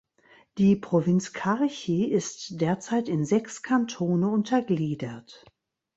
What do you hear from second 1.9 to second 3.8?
ist derzeit in sechs